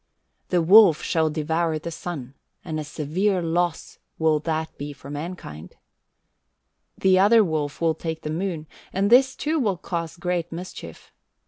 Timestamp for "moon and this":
8.31-9.35